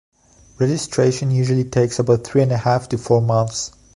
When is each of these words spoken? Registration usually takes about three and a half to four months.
Registration 0.59 1.29
usually 1.29 1.63
takes 1.63 1.99
about 1.99 2.23
three 2.23 2.41
and 2.41 2.51
a 2.51 2.57
half 2.57 2.89
to 2.89 2.97
four 2.97 3.21
months. 3.21 3.71